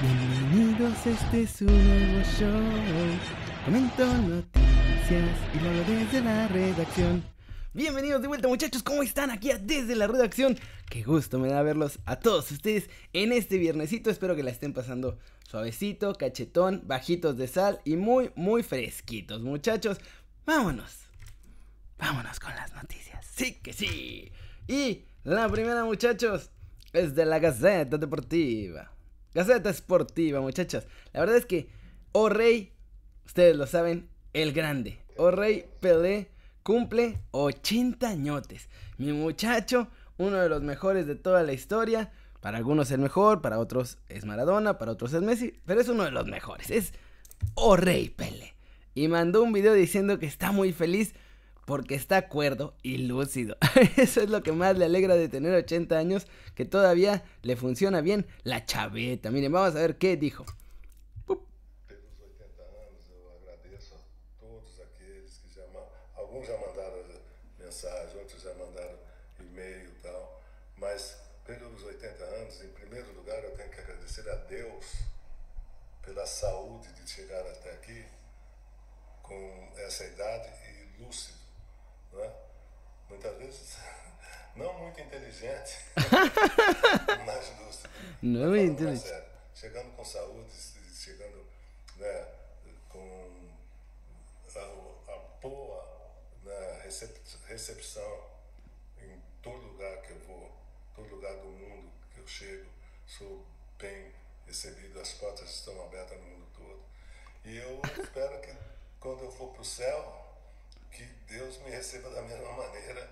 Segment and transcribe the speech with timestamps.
[0.00, 2.62] Bienvenidos, este es un nuevo show.
[3.64, 7.24] Comento noticias y luego desde la redacción.
[7.74, 10.56] Bienvenidos de vuelta muchachos, ¿cómo están aquí desde la redacción?
[10.88, 14.72] Qué gusto me da verlos a todos ustedes en este viernesito, espero que la estén
[14.72, 15.18] pasando
[15.48, 19.98] suavecito, cachetón, bajitos de sal y muy, muy fresquitos muchachos.
[20.46, 21.08] Vámonos,
[21.98, 24.30] vámonos con las noticias, sí que sí.
[24.68, 26.52] Y la primera muchachos
[26.92, 28.92] es de la Gaceta Deportiva.
[29.38, 31.68] Gaceta Esportiva muchachos, la verdad es que
[32.10, 32.72] Oh Rey,
[33.24, 36.32] ustedes lo saben, el grande, Oh Rey Pelé
[36.64, 38.68] cumple 80 añotes.
[38.96, 42.10] Mi muchacho, uno de los mejores de toda la historia.
[42.40, 46.02] Para algunos el mejor, para otros es Maradona, para otros es Messi, pero es uno
[46.02, 46.68] de los mejores.
[46.70, 46.92] Es
[47.54, 48.56] Oh Rey Pele.
[48.94, 51.14] Y mandó un video diciendo que está muy feliz
[51.68, 53.58] porque está cuerdo y lúcido.
[53.98, 58.00] Eso es lo que más le alegra de tener 80 años, que todavía le funciona
[58.00, 59.30] bien la chaveta.
[59.30, 60.46] Miren, vamos a ver qué dijo.
[66.16, 67.04] alguns já mandaram
[67.58, 68.98] mensagem, outros já mandaram
[69.38, 70.42] e-mail e tal,
[70.76, 74.86] mas pelos 80 anos, em primeiro lugar, eu tenho que agradecer a Deus
[76.02, 77.04] pela saúde de
[80.18, 80.57] idade?
[83.18, 83.76] Muitas vezes
[84.54, 85.78] não muito inteligente,
[87.26, 87.90] mas lúcido.
[88.22, 89.24] Não é inteligente.
[89.52, 90.52] Chegando com saúde,
[90.94, 91.44] chegando
[91.96, 92.28] né,
[92.88, 93.50] com
[94.54, 96.82] a, a boa na
[97.48, 98.24] recepção
[99.00, 100.52] em todo lugar que eu vou,
[100.94, 102.70] todo lugar do mundo que eu chego,
[103.04, 103.44] sou
[103.80, 104.14] bem
[104.46, 106.84] recebido, as portas estão abertas no mundo todo.
[107.44, 108.54] E eu espero que
[109.00, 110.27] quando eu for para o céu,
[110.90, 113.08] que Deus me receba da mesma maneira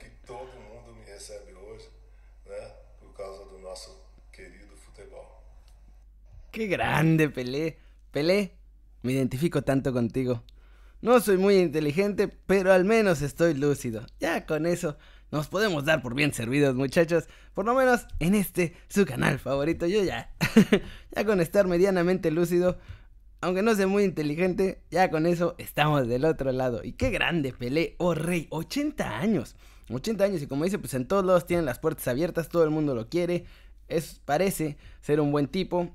[0.00, 1.88] que todo mundo me recebe hoje,
[2.46, 2.74] né?
[2.98, 3.90] Por causa do nosso
[4.32, 5.26] querido futebol.
[6.50, 7.78] Que grande, Pelé.
[8.10, 8.56] Pelé,
[9.02, 10.42] me identifico tanto contigo.
[11.00, 14.04] No soy muy inteligente, pero al menos estoy lúcido.
[14.18, 14.98] Ya con eso
[15.30, 17.28] nos podemos dar por bien servidos, muchachos.
[17.54, 19.86] Por lo menos en este, su canal favorito.
[19.86, 20.30] Yo ya,
[21.14, 22.78] ya con estar medianamente lúcido,
[23.40, 26.82] aunque no sea muy inteligente, ya con eso estamos del otro lado.
[26.84, 29.56] Y qué grande Pelé, oh rey, 80 años.
[29.90, 32.70] 80 años y como dice, pues en todos lados tienen las puertas abiertas, todo el
[32.70, 33.44] mundo lo quiere.
[33.88, 35.90] Es, parece ser un buen tipo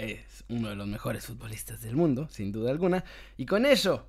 [0.00, 3.04] es uno de los mejores futbolistas del mundo, sin duda alguna.
[3.36, 4.06] Y con eso,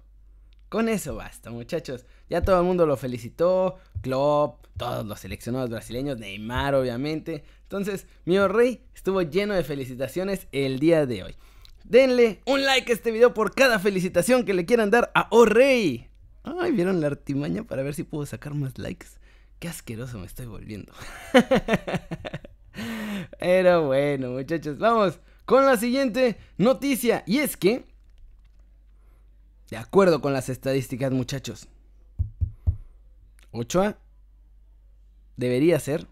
[0.69, 2.05] con eso basta, muchachos.
[2.29, 7.43] Ya todo el mundo lo felicitó, Klopp, todos los seleccionados brasileños, Neymar, obviamente.
[7.63, 11.35] Entonces, mi rey estuvo lleno de felicitaciones el día de hoy.
[11.83, 15.45] Denle un like a este video por cada felicitación que le quieran dar a Oh
[15.45, 16.09] Rey.
[16.43, 19.07] Ay, ¿vieron la artimaña para ver si puedo sacar más likes?
[19.59, 20.91] Qué asqueroso me estoy volviendo.
[23.39, 27.23] Pero bueno, muchachos, vamos con la siguiente noticia.
[27.27, 27.85] Y es que,
[29.69, 31.67] de acuerdo con las estadísticas muchachos,
[33.51, 33.97] Ochoa
[35.35, 36.07] debería ser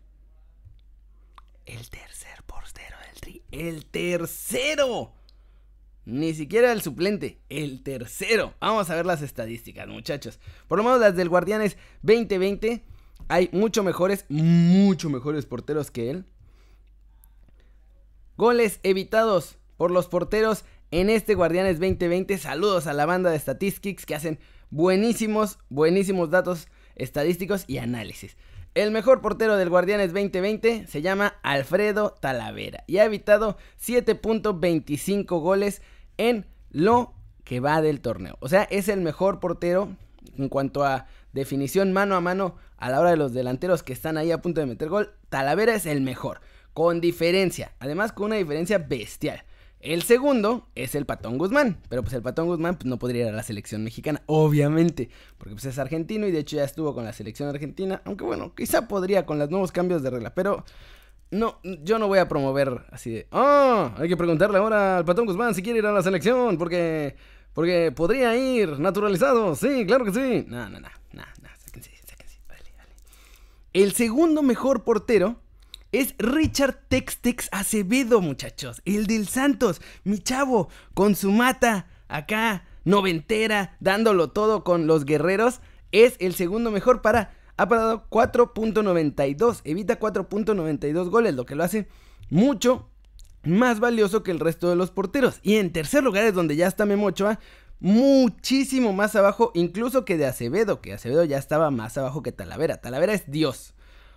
[1.66, 3.44] el tercer portero del Tri.
[3.51, 5.13] El tercero.
[6.09, 8.55] Ni siquiera el suplente, el tercero.
[8.59, 10.39] Vamos a ver las estadísticas, muchachos.
[10.67, 12.83] Por lo menos las del Guardianes 2020.
[13.27, 16.25] Hay mucho mejores, mucho mejores porteros que él.
[18.37, 22.39] Goles evitados por los porteros en este Guardianes 2020.
[22.39, 24.39] Saludos a la banda de Statistics que hacen
[24.71, 28.35] buenísimos, buenísimos datos estadísticos y análisis.
[28.75, 35.81] El mejor portero del Guardianes 2020 se llama Alfredo Talavera y ha evitado 7.25 goles
[36.19, 37.13] en lo
[37.44, 38.38] que va del torneo.
[38.41, 39.90] O sea, es el mejor portero
[40.38, 44.18] en cuanto a definición mano a mano a la hora de los delanteros que están
[44.18, 45.13] ahí a punto de meter gol.
[45.30, 46.41] Talavera es el mejor
[46.74, 49.44] con diferencia, además con una diferencia bestial.
[49.80, 53.30] El segundo es el Patón Guzmán, pero pues el Patón Guzmán pues, no podría ir
[53.30, 57.06] a la selección mexicana, obviamente, porque pues es argentino y de hecho ya estuvo con
[57.06, 60.66] la selección argentina, aunque bueno, quizá podría con los nuevos cambios de regla, pero
[61.31, 65.25] no, yo no voy a promover así de, oh, hay que preguntarle ahora al Patón
[65.25, 67.15] Guzmán si quiere ir a la selección, porque,
[67.53, 70.45] porque podría ir naturalizado, sí, claro que sí.
[70.48, 72.92] No, no, no, no, no, sáquense, sáquense, vale, vale.
[73.74, 75.39] El segundo mejor portero
[75.92, 78.81] es Richard Textex Acevedo, muchachos.
[78.86, 85.62] El del Santos, mi chavo, con su mata acá, noventera, dándolo todo con los guerreros.
[85.92, 87.33] Es el segundo mejor para.
[87.59, 89.59] Ha parado 4.92.
[89.65, 91.89] Evita 4.92 goles, lo que lo hace
[92.29, 92.89] mucho
[93.44, 95.41] más valioso que el resto de los porteros.
[95.44, 97.38] Y en tercer lugar es donde ya está Memochoa.
[97.81, 102.79] Muchísimo más abajo, incluso que de Acevedo, que Acevedo ya estaba más abajo que Talavera.
[102.79, 103.73] Talavera es Dios.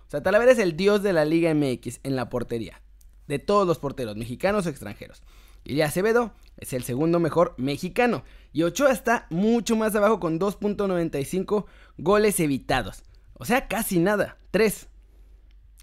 [0.07, 2.81] O sea, Talavera es el dios de la Liga MX en la portería.
[3.27, 5.21] de todos los porteros, mexicanos o extranjeros.
[5.65, 8.23] Y Acevedo es el segundo mejor mexicano.
[8.53, 11.65] Y Ochoa está mucho más abajo con 2.95
[11.97, 13.03] goles evitados.
[13.43, 14.37] O sea, casi nada.
[14.51, 14.87] 3.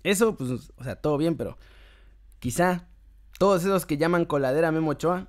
[0.02, 1.58] Eso, pues, o sea, todo bien, pero
[2.38, 2.88] quizá
[3.38, 5.28] todos esos que llaman coladera Memo Ochoa,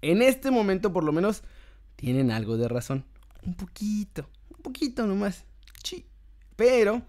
[0.00, 1.42] en este momento por lo menos,
[1.96, 3.04] tienen algo de razón.
[3.42, 4.26] Un poquito,
[4.56, 5.44] un poquito nomás.
[5.84, 6.06] Sí.
[6.56, 7.02] Pero,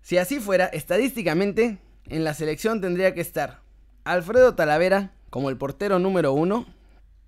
[0.00, 3.60] si así fuera, estadísticamente, en la selección tendría que estar
[4.02, 6.66] Alfredo Talavera como el portero número uno.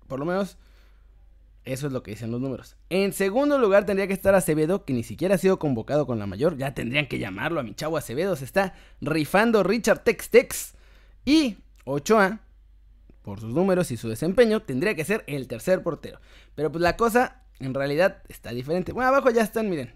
[0.09, 0.57] Por lo menos
[1.65, 2.77] eso es lo que dicen los números.
[2.89, 6.27] En segundo lugar tendría que estar Acevedo, que ni siquiera ha sido convocado con la
[6.27, 6.57] mayor.
[6.57, 8.35] Ya tendrían que llamarlo a mi chavo Acevedo.
[8.35, 10.73] Se está rifando Richard Tex Tex.
[11.25, 12.39] Y Ochoa,
[13.23, 16.19] por sus números y su desempeño, tendría que ser el tercer portero.
[16.53, 18.91] Pero pues la cosa en realidad está diferente.
[18.91, 19.95] Bueno, abajo ya están, miren.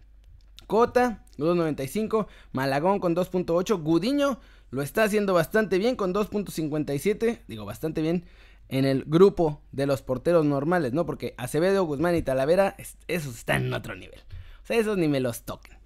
[0.65, 2.27] Cota, 2.95.
[2.51, 3.81] Malagón con 2.8.
[3.81, 4.39] Gudiño
[4.71, 7.41] lo está haciendo bastante bien con 2.57.
[7.47, 8.25] Digo, bastante bien
[8.69, 11.05] en el grupo de los porteros normales, ¿no?
[11.05, 12.75] Porque Acevedo, Guzmán y Talavera,
[13.07, 14.19] esos están en otro nivel.
[14.63, 15.77] O sea, esos ni me los toquen.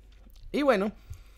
[0.52, 0.92] Y bueno,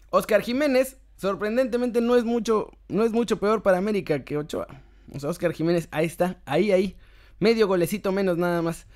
[0.09, 4.67] Oscar Jiménez, sorprendentemente no es mucho, no es mucho peor para América que Ochoa.
[5.13, 6.97] O sea, Oscar Jiménez, ahí está, ahí, ahí.
[7.39, 8.87] Medio golecito menos nada más.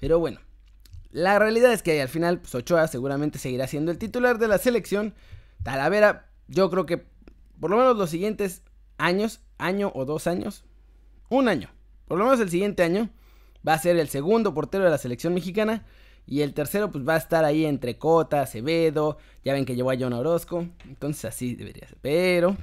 [0.00, 0.40] Pero bueno,
[1.10, 4.56] la realidad es que al final, pues Ochoa seguramente seguirá siendo el titular de la
[4.56, 5.14] selección.
[5.62, 7.06] Talavera, yo creo que
[7.60, 8.62] por lo menos los siguientes
[8.96, 10.64] años, año o dos años,
[11.28, 11.68] un año
[12.08, 13.10] por lo menos el siguiente año,
[13.66, 15.86] va a ser el segundo portero de la selección mexicana.
[16.26, 19.18] Y el tercero, pues va a estar ahí entre Cota, Acevedo.
[19.44, 20.66] Ya ven que llevó a John Orozco.
[20.84, 21.98] Entonces así debería ser.
[22.02, 22.56] Pero.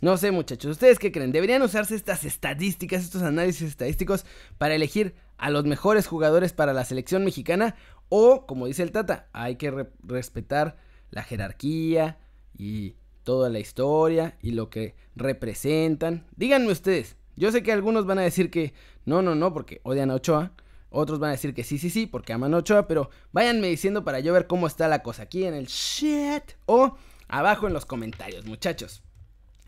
[0.00, 0.72] No sé, muchachos.
[0.72, 1.32] ¿Ustedes qué creen?
[1.32, 4.24] ¿Deberían usarse estas estadísticas, estos análisis estadísticos
[4.58, 7.76] para elegir a los mejores jugadores para la selección mexicana?
[8.08, 10.76] O, como dice el Tata, hay que respetar
[11.10, 12.18] la jerarquía
[12.56, 16.26] y toda la historia y lo que representan.
[16.36, 20.10] Díganme ustedes, yo sé que algunos van a decir que no, no, no, porque odian
[20.10, 20.52] a Ochoa.
[20.90, 22.86] Otros van a decir que sí, sí, sí, porque aman a Ochoa.
[22.86, 26.96] Pero váyanme diciendo para yo ver cómo está la cosa aquí en el chat o
[27.28, 29.02] abajo en los comentarios, muchachos.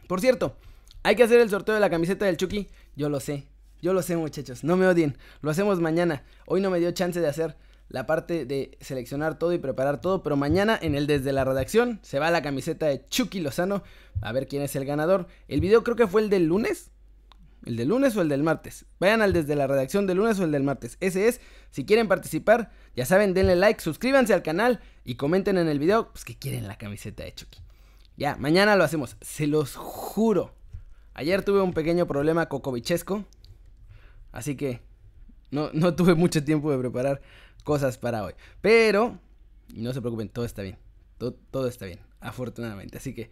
[0.07, 0.57] Por cierto,
[1.03, 2.69] hay que hacer el sorteo de la camiseta del Chucky.
[2.95, 3.49] Yo lo sé,
[3.83, 4.63] yo lo sé, muchachos.
[4.63, 5.19] No me odien.
[5.41, 6.23] Lo hacemos mañana.
[6.47, 7.57] Hoy no me dio chance de hacer
[7.89, 12.01] la parte de seleccionar todo y preparar todo, pero mañana en el desde la redacción
[12.03, 13.85] se va la camiseta de Chucky Lozano
[14.21, 15.27] a ver quién es el ganador.
[15.49, 16.91] El video creo que fue el del lunes,
[17.67, 18.87] ¿El del lunes o el del martes?
[19.01, 20.97] Vayan al desde la redacción del lunes o el del martes.
[21.01, 21.41] Ese es.
[21.73, 26.13] Si quieren participar, ya saben, denle like, suscríbanse al canal y comenten en el video
[26.13, 27.59] pues, que quieren la camiseta de Chucky.
[28.17, 29.17] Ya, mañana lo hacemos.
[29.21, 30.55] Se los juro.
[31.13, 33.25] Ayer tuve un pequeño problema cocovichesco.
[34.31, 34.81] Así que
[35.51, 37.21] no, no tuve mucho tiempo de preparar
[37.65, 38.35] cosas para hoy.
[38.61, 39.19] Pero,
[39.75, 40.79] no se preocupen, todo está bien.
[41.19, 42.99] Todo, todo está bien, afortunadamente.
[42.99, 43.29] Así que,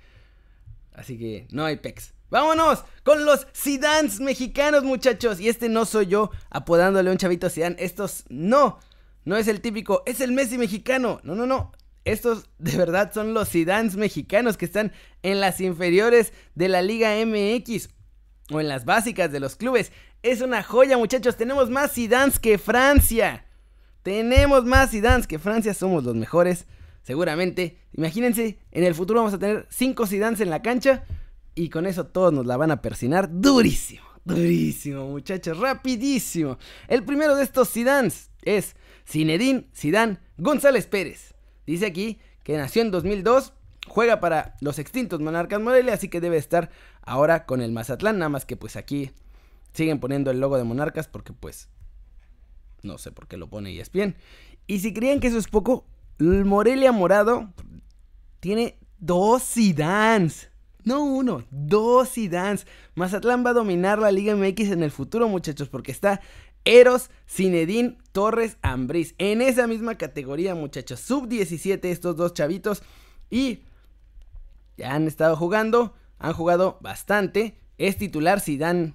[0.95, 2.15] así que no hay pecs.
[2.31, 5.39] Vámonos con los Sidans mexicanos, muchachos.
[5.39, 7.77] Y este no soy yo apodándole a un chavito Zidane.
[7.79, 8.81] Estos no,
[9.25, 11.21] no es el típico, es el Messi mexicano.
[11.23, 11.73] No, no, no.
[12.05, 14.93] Estos de verdad son los Sidans mexicanos que están
[15.23, 17.89] en las inferiores de la Liga MX
[18.51, 19.93] o en las básicas de los clubes.
[20.23, 21.37] Es una joya, muchachos.
[21.37, 23.47] Tenemos más Sidans que Francia.
[24.03, 25.73] Tenemos más Sidans que Francia.
[25.73, 26.67] Somos los mejores,
[27.05, 27.79] seguramente.
[27.93, 31.05] Imagínense, en el futuro vamos a tener 5 Sidans en la cancha.
[31.55, 34.03] Y con eso todos nos la van a persinar durísimo.
[34.25, 36.59] Durísimo, muchachos, rapidísimo.
[36.89, 38.75] El primero de estos Zidans es
[39.07, 41.35] Zinedine Zidane González Pérez.
[41.67, 43.53] Dice aquí que nació en 2002,
[43.87, 46.71] juega para los extintos Monarcas Morelia, así que debe estar
[47.03, 49.11] ahora con el Mazatlán, nada más que pues aquí
[49.73, 51.69] siguen poniendo el logo de Monarcas porque pues
[52.83, 54.17] no sé por qué lo pone y es bien.
[54.67, 55.87] Y si creían que eso es poco,
[56.19, 57.53] el Morelia Morado
[58.41, 60.49] tiene dos Zidans.
[60.85, 62.67] No uno, dos Zidans.
[62.95, 66.21] Mazatlán va a dominar la Liga MX en el futuro, muchachos, porque está
[66.65, 69.15] Eros, Cinedín, Torres, Ambriz.
[69.19, 71.01] En esa misma categoría, muchachos.
[71.01, 72.83] Sub 17 estos dos chavitos.
[73.31, 73.61] Y
[74.77, 75.95] ya han estado jugando.
[76.19, 77.59] Han jugado bastante.
[77.79, 78.95] Es titular Zidane.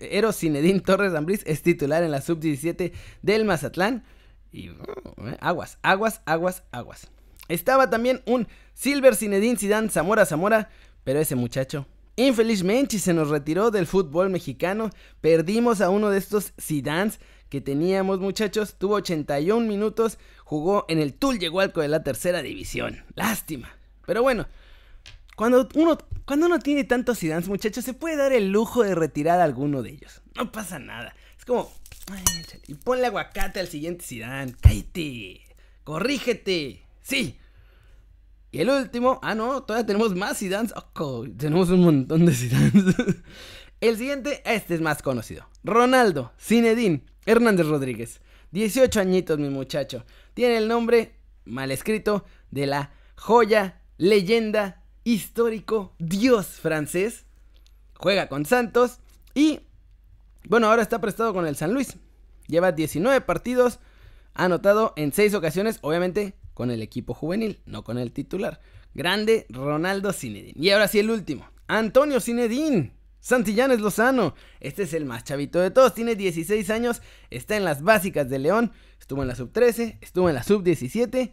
[0.00, 4.04] Eros, Cinedín, Torres, Ambriz es titular en la sub 17 del Mazatlán.
[4.52, 4.76] Y uh,
[5.40, 7.08] aguas, aguas, aguas, aguas.
[7.48, 10.68] Estaba también un Silver Zinedine Zidane Zamora Zamora
[11.08, 11.86] pero ese muchacho,
[12.16, 14.90] infelizmente, se nos retiró del fútbol mexicano.
[15.22, 18.74] Perdimos a uno de estos Zidans que teníamos, muchachos.
[18.74, 23.04] Tuvo 81 minutos, jugó en el Tulyehualco de la tercera división.
[23.14, 23.70] Lástima.
[24.04, 24.48] Pero bueno,
[25.34, 29.40] cuando uno, cuando uno tiene tantos Zidans, muchachos, se puede dar el lujo de retirar
[29.40, 30.20] a alguno de ellos.
[30.36, 31.14] No pasa nada.
[31.38, 31.72] Es como,
[32.66, 34.54] y ponle aguacate al siguiente Zidane.
[34.60, 35.40] Cállate.
[35.84, 36.82] Corrígete.
[37.02, 37.38] Sí.
[38.50, 40.68] Y el último, ah no, todavía tenemos más Zidane.
[40.94, 42.72] Oh, tenemos un montón de Zidane.
[43.80, 45.48] el siguiente, este es más conocido.
[45.64, 48.20] Ronaldo, Zinedine, Hernández Rodríguez.
[48.52, 50.04] 18 añitos, mi muchacho.
[50.34, 57.24] Tiene el nombre, mal escrito, de la joya, leyenda, histórico, dios francés.
[57.94, 59.00] Juega con Santos
[59.34, 59.60] y,
[60.48, 61.96] bueno, ahora está prestado con el San Luis.
[62.46, 63.78] Lleva 19 partidos,
[64.34, 68.60] ha anotado en 6 ocasiones, obviamente con el equipo juvenil, no con el titular.
[68.94, 70.54] Grande Ronaldo Zinedine.
[70.56, 72.98] Y ahora sí el último, Antonio Zinedine.
[73.20, 77.82] Santillanes Lozano, este es el más chavito de todos, tiene 16 años, está en las
[77.82, 81.32] básicas de León, estuvo en la sub 13, estuvo en la sub 17,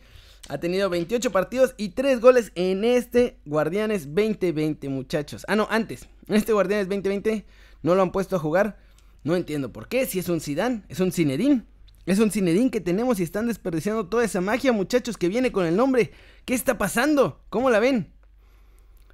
[0.50, 5.46] ha tenido 28 partidos y 3 goles en este Guardianes 2020, muchachos.
[5.48, 7.46] Ah, no, antes, en este Guardianes 2020
[7.84, 8.78] no lo han puesto a jugar,
[9.26, 11.66] no entiendo por qué, si es un Zidane, es un Zinedine.
[12.06, 15.66] Es un Cinedín que tenemos y están desperdiciando toda esa magia, muchachos, que viene con
[15.66, 16.12] el nombre.
[16.46, 17.42] ¿Qué está pasando?
[17.50, 18.14] ¿Cómo la ven?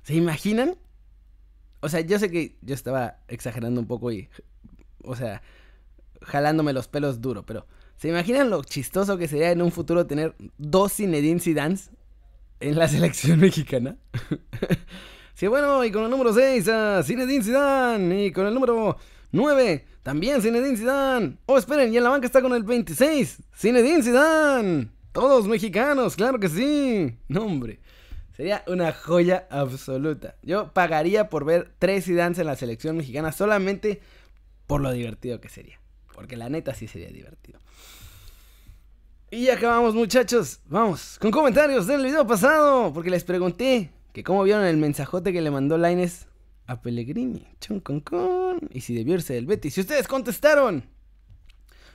[0.04, 0.76] ¿Se imaginan?
[1.80, 4.28] O sea, yo sé que yo estaba exagerando un poco y.
[5.04, 5.42] O sea,
[6.22, 7.66] jalándome los pelos duro, pero.
[7.96, 11.92] ¿Se imaginan lo chistoso que sería en un futuro tener dos Zinedine Zidans
[12.60, 13.96] en la selección mexicana?
[15.36, 18.98] sí, bueno, y con el número 6 a Zinedine Zidane y con el número
[19.32, 21.38] 9 también Zinedine Zidane.
[21.46, 23.38] Oh, esperen, y en la banca está con el 26.
[23.56, 24.90] Zinedine Zidane.
[25.12, 27.16] Todos mexicanos, claro que sí.
[27.28, 27.80] No, hombre.
[28.36, 30.36] Sería una joya absoluta.
[30.42, 34.02] Yo pagaría por ver tres Zidane en la selección mexicana solamente
[34.66, 35.80] por lo divertido que sería.
[36.16, 37.60] Porque la neta sí sería divertido.
[39.30, 40.60] Y acabamos muchachos.
[40.66, 42.92] Vamos, con comentarios del video pasado.
[42.92, 46.28] Porque les pregunté que cómo vieron el mensajote que le mandó Laines
[46.72, 47.48] a Pellegrini.
[47.60, 48.60] Chon con con.
[48.72, 49.74] Y si debió irse del Betis.
[49.74, 50.86] Si ustedes contestaron.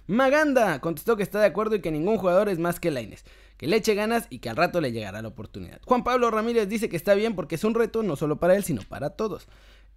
[0.07, 3.25] Maganda contestó que está de acuerdo y que ningún jugador es más que Laines.
[3.57, 5.81] Que le eche ganas y que al rato le llegará la oportunidad.
[5.85, 8.63] Juan Pablo Ramírez dice que está bien porque es un reto no solo para él,
[8.63, 9.49] sino para todos.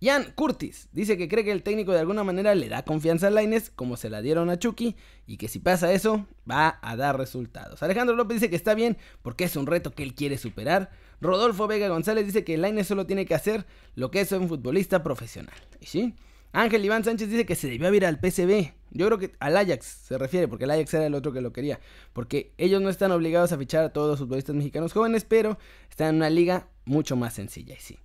[0.01, 3.32] Jan Curtis dice que cree que el técnico de alguna manera le da confianza a
[3.32, 4.96] Laines, como se la dieron a Chucky,
[5.27, 7.84] y que si pasa eso, va a dar resultados.
[7.84, 10.89] Alejandro López dice que está bien porque es un reto que él quiere superar.
[11.20, 13.65] Rodolfo Vega González dice que Laines solo tiene que hacer
[13.96, 15.56] lo que es un futbolista profesional.
[15.82, 16.15] ¿Y sí?
[16.51, 18.74] Ángel Iván Sánchez dice que se debió ir al PCB.
[18.91, 21.53] Yo creo que al Ajax se refiere, porque el Ajax era el otro que lo
[21.53, 21.79] quería.
[22.13, 26.10] Porque ellos no están obligados a fichar a todos los futbolistas mexicanos jóvenes, pero están
[26.10, 27.75] en una liga mucho más sencilla.
[27.75, 28.00] Y sí.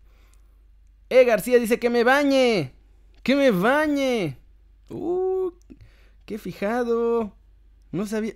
[1.14, 1.24] E.
[1.24, 2.72] García dice que me bañe.
[3.22, 4.36] Que me bañe.
[4.90, 5.52] Uh,
[6.26, 7.36] qué fijado.
[7.92, 8.34] No sabía.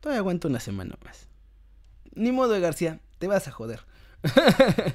[0.00, 1.28] Todavía aguanto una semana más.
[2.14, 3.00] Ni modo, de García.
[3.18, 3.80] Te vas a joder.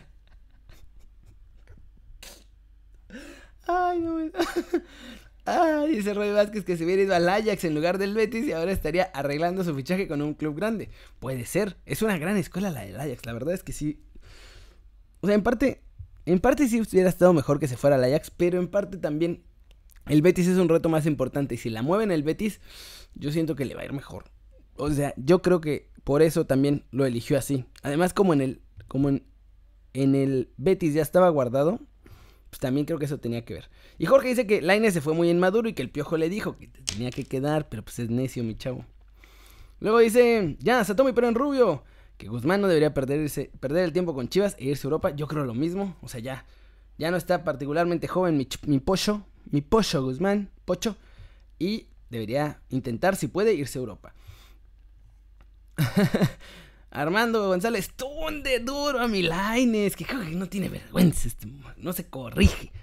[3.67, 4.31] Ay, no me...
[5.45, 8.51] Ay, dice Roy Vázquez que se hubiera ido al Ajax en lugar del Betis y
[8.51, 10.89] ahora estaría arreglando su fichaje con un club grande.
[11.19, 11.77] Puede ser.
[11.85, 13.25] Es una gran escuela la del Ajax.
[13.25, 13.99] La verdad es que sí.
[15.21, 15.81] O sea, en parte.
[16.31, 18.31] En parte sí hubiera estado mejor que se fuera al Ajax.
[18.31, 19.43] Pero en parte también.
[20.05, 21.55] El Betis es un reto más importante.
[21.55, 22.61] Y si la mueven el Betis.
[23.15, 24.25] Yo siento que le va a ir mejor.
[24.75, 27.65] O sea, yo creo que por eso también lo eligió así.
[27.81, 28.61] Además, como en el.
[28.87, 29.23] Como en,
[29.93, 31.79] en el Betis ya estaba guardado
[32.49, 33.69] pues también creo que eso tenía que ver.
[33.97, 36.57] Y Jorge dice que Laine se fue muy inmaduro y que el piojo le dijo
[36.57, 38.85] que tenía que quedar, pero pues es necio, mi chavo.
[39.79, 41.83] Luego dice, ya, Satomi pero en rubio,
[42.19, 45.11] que Guzmán no debería perder el tiempo con Chivas e irse a Europa.
[45.15, 46.45] Yo creo lo mismo, o sea, ya,
[46.97, 50.97] ya no está particularmente joven mi, mi pocho, mi pocho Guzmán, pocho,
[51.57, 54.13] y debería intentar, si puede, irse a Europa.
[56.91, 61.47] Armando González, tunde duro a mi Laines, que creo que no tiene vergüenza, este,
[61.77, 62.73] no se corrige.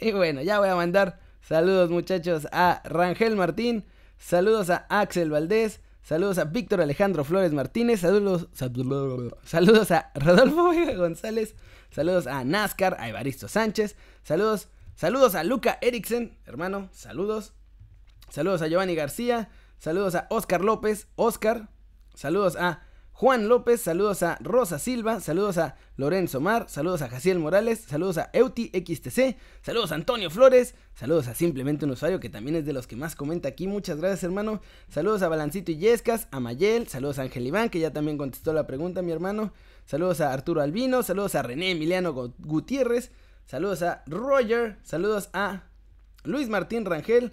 [0.00, 3.84] Y bueno, ya voy a mandar saludos muchachos a Rangel Martín,
[4.16, 10.94] saludos a Axel Valdés, saludos a Víctor Alejandro Flores Martínez, saludos, saludos a Rodolfo Vega
[10.94, 11.56] González,
[11.90, 17.54] saludos a NASCAR, a Evaristo Sánchez, saludos, saludos a Luca Eriksen, hermano, saludos,
[18.28, 21.68] saludos a Giovanni García, saludos a Oscar López, Oscar,
[22.14, 22.83] Saludos a
[23.16, 28.18] Juan López, saludos a Rosa Silva, saludos a Lorenzo Mar, saludos a Jaciel Morales, saludos
[28.18, 32.66] a Euti XTC, saludos a Antonio Flores, saludos a simplemente un usuario que también es
[32.66, 36.40] de los que más comenta aquí, muchas gracias hermano, saludos a Balancito y Yescas, a
[36.40, 39.52] Mayel, saludos a Ángel Iván que ya también contestó la pregunta mi hermano,
[39.86, 43.12] saludos a Arturo Albino, saludos a René Emiliano Gutiérrez,
[43.44, 45.68] saludos a Roger, saludos a
[46.24, 47.32] Luis Martín Rangel,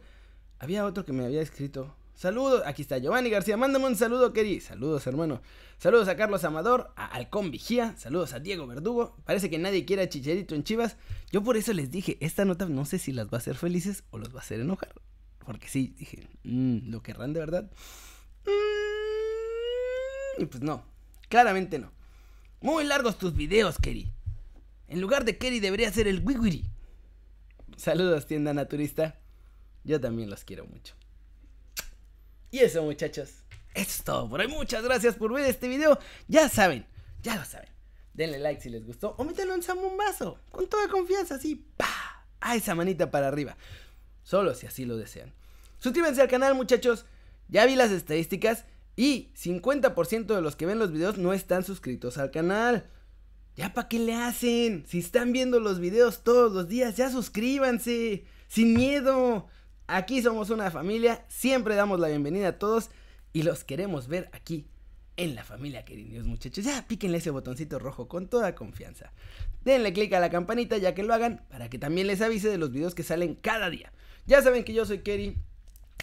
[0.59, 4.59] había otro que me había escrito, Saludos, aquí está Giovanni García, mándame un saludo, Keri.
[4.59, 5.41] Saludos, hermano.
[5.79, 9.17] Saludos a Carlos Amador, a Halcón Vigía, saludos a Diego Verdugo.
[9.25, 10.97] Parece que nadie quiere a en Chivas.
[11.31, 14.03] Yo por eso les dije, esta nota no sé si las va a hacer felices
[14.11, 14.93] o los va a hacer enojar.
[15.43, 17.71] Porque sí, dije, mmm, ¿lo querrán de verdad?
[18.45, 20.85] Mm, y pues no,
[21.27, 21.91] claramente no.
[22.61, 24.11] Muy largos tus videos, Keri.
[24.89, 26.65] En lugar de Keri debería ser el Wigwiri.
[27.77, 29.19] Saludos, tienda naturista.
[29.83, 31.00] Yo también los quiero mucho.
[32.51, 33.29] Y eso, muchachos.
[33.74, 34.48] Eso es todo por hoy.
[34.48, 35.98] Muchas gracias por ver este video.
[36.27, 36.86] Ya saben,
[37.24, 37.70] ya lo saben.
[38.13, 41.65] Denle like si les gustó o métanlo en vaso Con toda confianza, así.
[41.77, 42.25] ¡Pah!
[42.41, 43.55] A esa manita para arriba.
[44.24, 45.34] Solo si así lo desean.
[45.79, 47.05] Suscríbanse al canal, muchachos.
[47.48, 48.65] Ya vi las estadísticas
[48.96, 52.89] y 50% de los que ven los videos no están suscritos al canal.
[53.55, 54.86] ¿Ya para qué le hacen?
[54.88, 58.25] Si están viendo los videos todos los días, ya suscríbanse.
[58.48, 59.48] Sin miedo.
[59.93, 62.91] Aquí somos una familia, siempre damos la bienvenida a todos
[63.33, 64.65] y los queremos ver aquí
[65.17, 66.63] en la familia queridos muchachos.
[66.63, 69.12] Ya píquenle ese botoncito rojo con toda confianza.
[69.65, 72.57] Denle click a la campanita ya que lo hagan para que también les avise de
[72.57, 73.91] los videos que salen cada día.
[74.25, 75.36] Ya saben que yo soy Kerry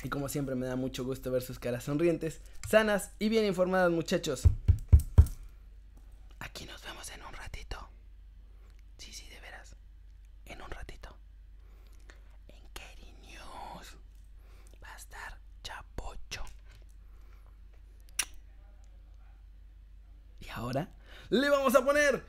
[0.04, 3.90] y como siempre me da mucho gusto ver sus caras sonrientes, sanas y bien informadas
[3.90, 4.42] muchachos.
[6.40, 7.88] Aquí nos vemos en un ratito.
[8.98, 9.74] Sí, sí, de veras.
[10.44, 11.08] En un ratito.
[12.48, 13.96] En Kerry News.
[14.82, 16.44] Va a estar Chapocho.
[20.40, 20.88] Y ahora
[21.30, 22.22] le vamos a poner